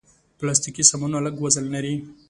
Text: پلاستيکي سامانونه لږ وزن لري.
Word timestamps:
پلاستيکي 0.39 0.83
سامانونه 0.89 1.23
لږ 1.25 1.35
وزن 1.43 1.65
لري. 1.73 1.95